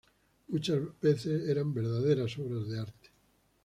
Muchas 0.47 0.79
veces 0.99 1.47
eran 1.47 1.75
verdaderas 1.75 2.35
obras 2.39 2.67
de 2.69 2.79
arte. 2.79 3.11